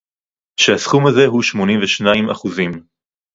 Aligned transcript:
שהסכום 0.59 1.07
הזה 1.07 1.25
הוא 1.25 1.43
שמונים 1.43 1.79
ושניים 1.83 2.29
אחוזים 2.29 2.71